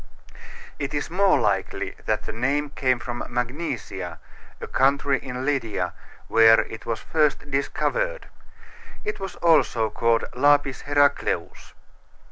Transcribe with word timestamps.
It 0.79 0.95
is 0.95 1.11
more 1.11 1.39
likely 1.39 1.95
that 2.07 2.23
the 2.23 2.33
name 2.33 2.71
came 2.71 2.97
from 2.97 3.23
Magnesia, 3.29 4.17
a 4.59 4.65
country 4.65 5.19
in 5.21 5.45
Lydia, 5.45 5.93
where 6.27 6.61
it 6.61 6.87
was 6.87 6.97
first 6.99 7.51
discovered. 7.51 8.25
It 9.05 9.19
was 9.19 9.35
also 9.35 9.91
called 9.91 10.23
Lapis 10.35 10.81
Heracleus. 10.87 11.75